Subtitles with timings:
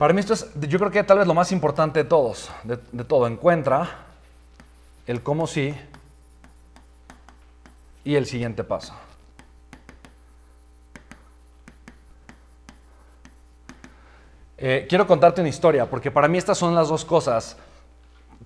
[0.00, 3.04] Para mí esto es, yo creo que tal vez lo más importante de todos, de,
[3.04, 3.26] todo.
[3.26, 4.06] Encuentra
[5.06, 5.74] el cómo sí
[8.02, 8.94] y el siguiente paso.
[14.56, 17.58] Eh, quiero contarte una historia, porque para mí estas son las dos cosas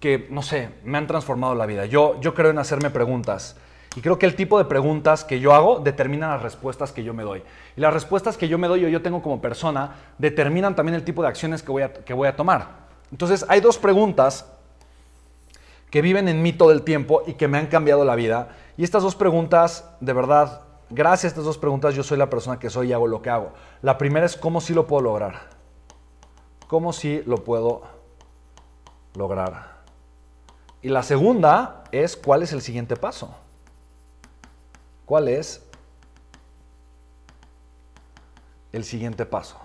[0.01, 1.87] que, no sé, me han transformado la vida.
[1.87, 3.55] Yo, yo creo en hacerme preguntas.
[3.97, 7.15] Y creo que el tipo de preguntas que yo hago determinan las respuestas que yo
[7.15, 7.43] me doy.
[7.77, 11.05] Y las respuestas que yo me doy o yo tengo como persona determinan también el
[11.05, 12.85] tipo de acciones que voy a, que voy a tomar.
[13.13, 14.51] Entonces, hay dos preguntas
[15.91, 18.49] que viven en mí todo el tiempo y que me han cambiado la vida.
[18.77, 22.59] Y estas dos preguntas, de verdad, gracias a estas dos preguntas, yo soy la persona
[22.59, 23.53] que soy y hago lo que hago.
[23.81, 25.51] La primera es cómo sí lo puedo lograr.
[26.67, 27.83] ¿Cómo sí lo puedo
[29.15, 29.75] lograr?
[30.83, 33.44] Y la segunda es cuál es el siguiente paso.
[35.05, 35.63] ¿Cuál es
[38.73, 39.59] el siguiente paso?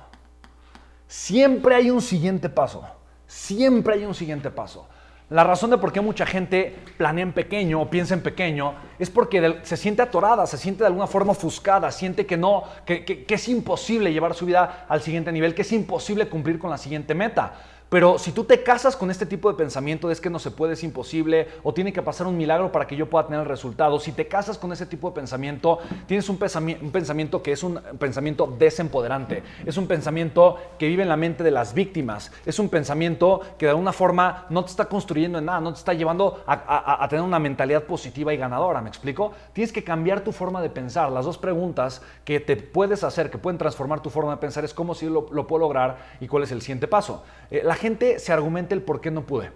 [1.08, 2.86] Siempre hay un siguiente paso.
[3.26, 4.88] Siempre hay un siguiente paso.
[5.30, 9.12] La razón de por qué mucha gente planea en pequeño o piensa en pequeño es
[9.12, 13.36] porque se siente atorada, se siente de alguna forma ofuscada, siente que no, que, que
[13.36, 17.14] es imposible llevar su vida al siguiente nivel, que es imposible cumplir con la siguiente
[17.14, 17.54] meta.
[17.90, 20.52] Pero si tú te casas con este tipo de pensamiento de es que no se
[20.52, 23.48] puede, es imposible, o tiene que pasar un milagro para que yo pueda tener el
[23.48, 27.80] resultado, si te casas con ese tipo de pensamiento, tienes un pensamiento, que es un
[27.98, 32.70] pensamiento desempoderante, es un pensamiento que vive en la mente de las víctimas, es un
[32.70, 36.44] pensamiento que de alguna forma no te está construyendo en nada, no te está llevando
[36.46, 39.34] a, tener una mentalidad positiva y ganadora, ¿me explico?
[39.54, 41.12] Tienes que cambiar tu forma de pensar.
[41.12, 44.74] Las dos preguntas que te puedes hacer, que pueden transformar tu forma de pensar, es
[44.74, 47.24] cómo si lo, puedo lograr y cuál es el siguiente paso.
[47.50, 49.52] Eh, gente se argumenta el por qué no pude.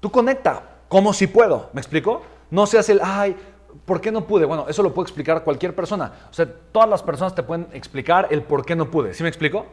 [0.00, 1.70] Tú conecta, ¿cómo si puedo?
[1.72, 2.22] ¿Me explico?
[2.50, 3.36] No seas el, ay,
[3.84, 4.44] ¿por qué no pude?
[4.44, 6.12] Bueno, eso lo puede explicar cualquier persona.
[6.30, 9.14] O sea, todas las personas te pueden explicar el por qué no pude.
[9.14, 9.66] ¿Sí me explico?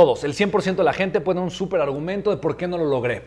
[0.00, 2.78] Todos, el 100% de la gente puede dar un súper argumento de por qué no
[2.78, 3.22] lo logré.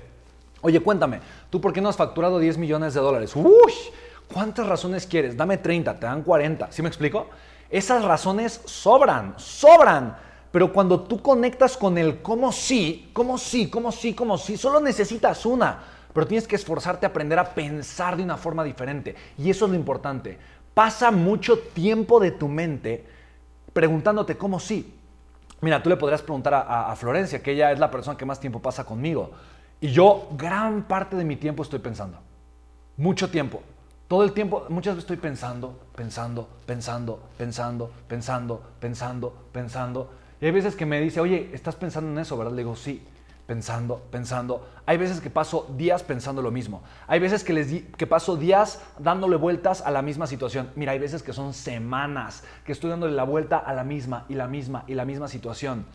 [0.62, 1.20] Oye, cuéntame,
[1.52, 3.36] ¿tú por qué no has facturado 10 millones de dólares?
[3.36, 3.72] Uy,
[4.34, 5.38] ¿cuántas razones quieres?
[5.38, 6.72] Dame 30, te dan 40.
[6.72, 7.28] ¿Sí me explico?
[7.70, 10.18] Esas razones sobran, sobran.
[10.52, 14.80] Pero cuando tú conectas con el cómo sí, cómo sí, cómo sí, cómo sí, solo
[14.80, 15.78] necesitas una.
[16.12, 19.14] Pero tienes que esforzarte a aprender a pensar de una forma diferente.
[19.38, 20.40] Y eso es lo importante.
[20.74, 23.06] Pasa mucho tiempo de tu mente
[23.74, 25.02] preguntándote cómo sí.
[25.64, 28.62] Mira, tú le podrías preguntar a, Florencia, que ella es la persona que más tiempo
[28.62, 29.32] pasa conmigo.
[29.80, 32.20] Y yo gran parte de mi tiempo estoy pensando.
[32.98, 33.62] Mucho tiempo.
[34.10, 40.12] Todo el tiempo, muchas veces estoy pensando, pensando, pensando, pensando, pensando, pensando, pensando.
[40.42, 42.52] Y hay veces que me dice, oye, ¿estás pensando en eso, verdad?
[42.52, 43.02] Le digo, sí,
[43.46, 44.66] pensando, pensando.
[44.86, 46.84] Hay veces que paso días pensando lo mismo.
[47.08, 50.70] Hay veces que, les que paso días dándole vueltas a la misma situación.
[50.76, 54.36] Mira, hay veces que son semanas que estoy dándole la vuelta a la misma y
[54.36, 55.86] la misma y la misma situación.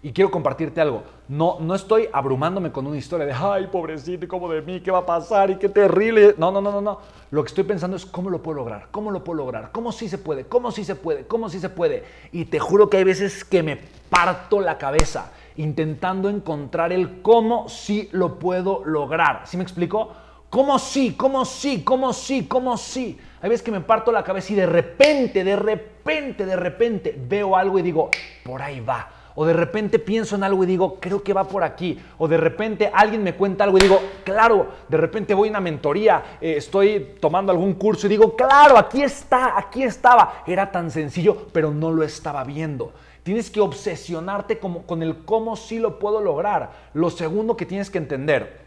[0.00, 1.02] Y quiero compartirte algo.
[1.26, 4.80] No, no estoy abrumándome con una historia de, ay, pobrecito, ¿cómo de mí?
[4.80, 5.50] ¿Qué va a pasar?
[5.50, 6.36] Y qué terrible.
[6.38, 7.00] No, no, no, no, no.
[7.32, 10.08] Lo que estoy pensando es cómo lo puedo lograr, cómo lo puedo lograr, cómo sí
[10.08, 12.04] se puede, cómo sí se puede, cómo sí se puede.
[12.30, 13.76] Y te juro que hay veces que me
[14.08, 19.42] parto la cabeza intentando encontrar el cómo sí lo puedo lograr.
[19.44, 20.12] ¿Sí me explico?
[20.48, 21.14] ¿Cómo sí?
[21.14, 21.82] ¿Cómo sí?
[21.82, 22.46] ¿Cómo sí?
[22.46, 23.18] ¿Cómo sí?
[23.42, 27.56] Hay veces que me parto la cabeza y de repente, de repente, de repente veo
[27.56, 28.10] algo y digo,
[28.44, 31.62] por ahí va o de repente pienso en algo y digo, creo que va por
[31.62, 31.96] aquí.
[32.18, 35.60] O de repente alguien me cuenta algo y digo, claro, de repente voy a una
[35.60, 40.42] mentoría, eh, estoy tomando algún curso y digo, claro, aquí está, aquí estaba.
[40.44, 42.92] Era tan sencillo, pero no lo estaba viendo.
[43.22, 46.72] Tienes que obsesionarte como, con el cómo sí lo puedo lograr.
[46.92, 48.58] Lo segundo que tienes que entender,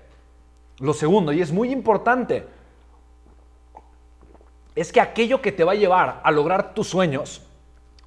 [0.79, 2.47] lo segundo, y es muy importante,
[4.73, 7.41] es que aquello que te va a llevar a lograr tus sueños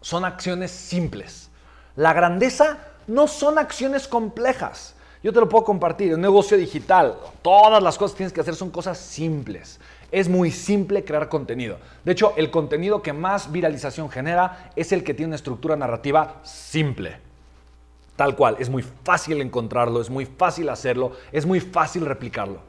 [0.00, 1.50] son acciones simples.
[1.96, 4.94] La grandeza no son acciones complejas.
[5.22, 8.54] Yo te lo puedo compartir, un negocio digital, todas las cosas que tienes que hacer
[8.54, 9.80] son cosas simples.
[10.12, 11.78] Es muy simple crear contenido.
[12.04, 16.40] De hecho, el contenido que más viralización genera es el que tiene una estructura narrativa
[16.42, 17.16] simple.
[18.16, 22.60] Tal cual, es muy fácil encontrarlo, es muy fácil hacerlo, es muy fácil replicarlo.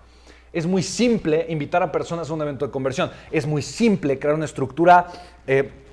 [0.54, 3.12] Es muy simple invitar a personas a un evento de conversión.
[3.30, 5.08] Es muy simple crear una estructura
[5.46, 5.85] eh,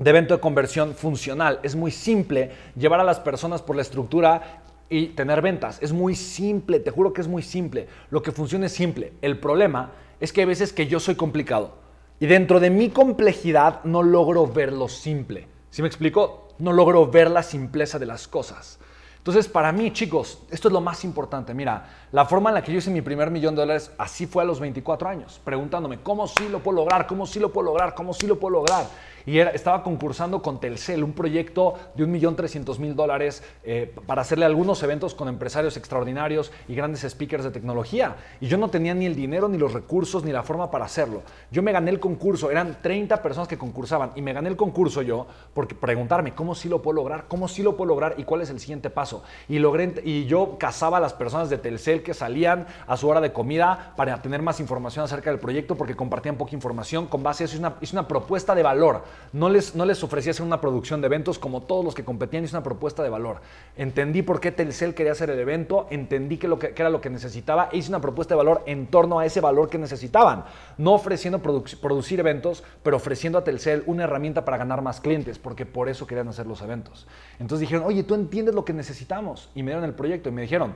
[0.00, 1.60] de evento de conversión funcional.
[1.62, 5.78] Es muy simple llevar a las personas por la estructura y tener ventas.
[5.82, 7.86] Es muy simple, te juro que es muy simple.
[8.10, 9.12] Lo que funciona es simple.
[9.20, 11.74] El problema es que hay veces que yo soy complicado
[12.18, 15.46] y dentro de mi complejidad no logro ver lo simple.
[15.70, 16.48] ¿Sí me explico?
[16.58, 18.78] No logro ver la simpleza de las cosas.
[19.18, 21.52] Entonces, para mí, chicos, esto es lo más importante.
[21.52, 24.42] Mira, la forma en la que yo hice mi primer millón de dólares, así fue
[24.42, 27.06] a los 24 años, preguntándome, ¿cómo sí lo puedo lograr?
[27.06, 27.94] ¿Cómo sí lo puedo lograr?
[27.94, 28.86] ¿Cómo sí lo puedo lograr?
[29.26, 35.14] Y estaba concursando con Telcel, un proyecto de 1.300.000 dólares eh, para hacerle algunos eventos
[35.14, 38.16] con empresarios extraordinarios y grandes speakers de tecnología.
[38.40, 41.22] Y yo no tenía ni el dinero, ni los recursos, ni la forma para hacerlo.
[41.50, 45.02] Yo me gané el concurso, eran 30 personas que concursaban y me gané el concurso
[45.02, 48.42] yo porque preguntarme cómo sí lo puedo lograr, cómo sí lo puedo lograr y cuál
[48.42, 49.22] es el siguiente paso.
[49.48, 53.20] Y, logré, y yo cazaba a las personas de Telcel que salían a su hora
[53.20, 57.06] de comida para tener más información acerca del proyecto porque compartían poca información.
[57.06, 59.04] Con base a eso, es una, propuesta de valor.
[59.32, 62.44] No les, no les ofrecía hacer una producción de eventos como todos los que competían,
[62.44, 63.40] es una propuesta de valor.
[63.76, 67.68] Entendí por qué Telcel quería hacer el evento, entendí que, que, era lo que necesitaba
[67.72, 70.44] e hice una propuesta de valor en torno a ese valor que necesitaban.
[70.78, 75.66] No ofreciendo producir eventos, pero ofreciendo a Telcel una herramienta para ganar más clientes, porque
[75.66, 77.06] por eso querían hacer los eventos.
[77.38, 79.50] Entonces dijeron, oye, tú entiendes lo que necesitamos.
[79.54, 80.74] Y me dieron el proyecto y me dijeron,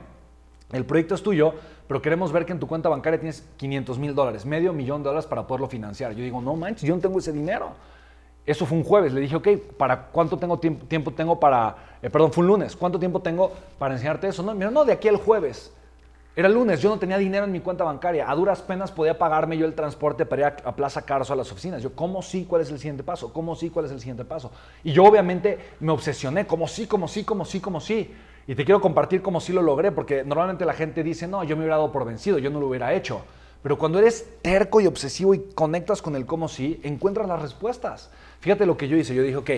[0.71, 1.53] el proyecto es tuyo,
[1.87, 5.09] pero queremos ver que en tu cuenta bancaria tienes 500 mil dólares, medio millón de
[5.09, 6.13] dólares para poderlo financiar.
[6.13, 7.73] Yo digo, no manches, yo no tengo ese dinero.
[8.45, 9.13] Eso fue un jueves.
[9.13, 9.47] Le dije, ok,
[9.77, 13.93] ¿para cuánto tengo tiempo, tengo para, eh, perdón, fue un lunes, ¿cuánto tiempo tengo para
[13.95, 14.43] enseñarte eso?
[14.43, 15.71] No, mira, no, de aquí al jueves.
[16.37, 18.29] Era lunes, yo no tenía dinero en mi cuenta bancaria.
[18.29, 21.49] A duras penas podía pagarme yo el transporte para ir a, Plaza Carso a las
[21.49, 21.81] oficinas.
[21.81, 22.45] Yo, ¿cómo sí?
[22.47, 23.31] ¿Cuál es el siguiente paso?
[23.31, 23.69] ¿Cómo sí?
[23.69, 24.51] ¿Cuál es el siguiente paso?
[24.83, 28.13] Y yo obviamente me obsesioné, como sí, como sí, como sí, como sí.
[28.47, 31.55] Y te quiero compartir cómo sí lo logré, porque normalmente la gente dice, no, yo
[31.55, 33.21] me hubiera dado por vencido, yo no lo hubiera hecho.
[33.65, 38.11] Pero cuando eres terco y obsesivo y conectas con el cómo sí, encuentras las respuestas.
[38.39, 39.15] Fíjate lo que yo hice.
[39.15, 39.49] Yo dije, ok,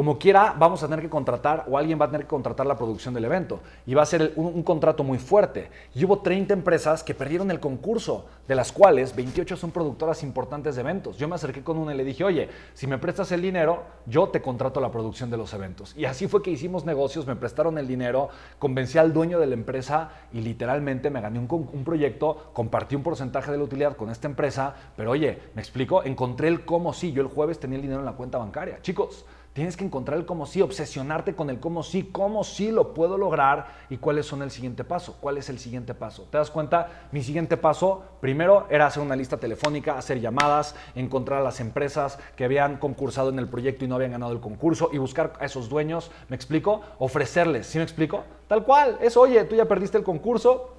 [0.00, 2.74] como quiera, vamos a tener que contratar o alguien va a tener que contratar la
[2.74, 3.60] producción del evento.
[3.84, 5.68] Y va a ser un, contrato muy fuerte.
[5.94, 10.76] Y hubo 30 empresas que perdieron el concurso, de las cuales 28 son productoras importantes
[10.76, 11.18] de eventos.
[11.18, 14.30] Yo me acerqué con una y le dije, oye, si me prestas el dinero, yo
[14.30, 15.94] te contrato la producción de los eventos.
[15.94, 19.54] Y así fue que hicimos negocios, me prestaron el dinero, convencí al dueño de la
[19.54, 24.08] empresa y literalmente me gané un, un proyecto, compartí un porcentaje de la utilidad con
[24.08, 27.82] esta empresa, pero oye, me explico, encontré el cómo sí, yo el jueves tenía el
[27.82, 28.78] dinero en la cuenta bancaria.
[28.80, 32.94] Chicos, Tienes que encontrar el cómo sí, obsesionarte con el cómo sí, cómo sí lo
[32.94, 35.16] puedo lograr y cuáles son el siguiente paso.
[35.20, 36.28] ¿Cuál es el siguiente paso?
[36.30, 37.08] ¿Te das cuenta?
[37.10, 42.20] Mi siguiente paso, primero, era hacer una lista telefónica, hacer llamadas, encontrar a las empresas
[42.36, 45.46] que habían concursado en el proyecto y no habían ganado el concurso y buscar a
[45.46, 46.82] esos dueños, ¿me explico?
[47.00, 48.22] Ofrecerles, ¿sí me explico?
[48.46, 50.74] Tal cual, es, oye, tú ya perdiste el concurso,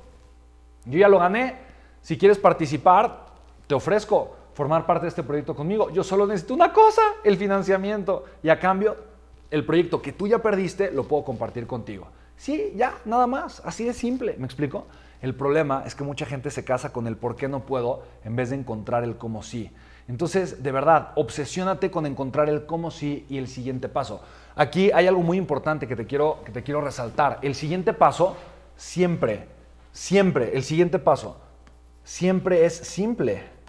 [0.86, 1.58] yo ya lo gané,
[2.02, 3.26] si quieres participar,
[3.68, 5.90] te ofrezco formar parte de este proyecto conmigo.
[5.90, 8.26] Yo solo necesito una cosa, el financiamiento.
[8.44, 8.96] Y a cambio,
[9.50, 12.10] el proyecto que tú ya perdiste lo puedo compartir contigo.
[12.38, 13.64] Sí, ya, nada más.
[13.66, 14.36] Así de simple.
[14.38, 14.86] ¿Me explico?
[15.20, 18.36] El problema es que mucha gente se casa con el por qué no puedo en
[18.36, 19.72] vez de encontrar el cómo sí.
[20.08, 24.22] Entonces, de verdad, obsesiónate con encontrar el cómo sí y el siguiente paso.
[24.56, 27.40] Aquí hay algo muy importante que te quiero, que te quiero resaltar.
[27.42, 28.38] El siguiente paso,
[28.76, 29.48] siempre,
[29.92, 31.42] siempre, el siguiente paso,
[32.04, 33.60] siempre es simple.